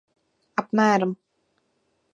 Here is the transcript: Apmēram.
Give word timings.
Apmēram. 0.61 1.13